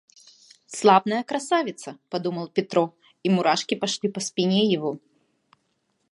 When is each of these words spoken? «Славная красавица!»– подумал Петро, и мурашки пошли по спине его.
«Славная 0.65 1.21
красавица!»– 1.23 1.99
подумал 2.09 2.47
Петро, 2.47 2.95
и 3.21 3.29
мурашки 3.29 3.75
пошли 3.75 4.09
по 4.09 4.19
спине 4.19 4.63
его. 4.65 4.97